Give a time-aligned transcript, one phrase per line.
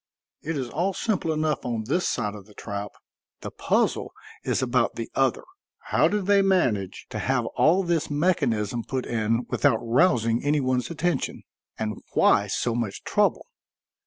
[0.41, 2.89] It is all simple enough on this side of the trap;
[3.41, 4.11] the puzzle
[4.43, 5.43] is about the other.
[5.93, 10.89] How did they manage to have all this mechanism put in without rousing any one's
[10.89, 11.43] attention?
[11.77, 13.45] And why so much trouble?"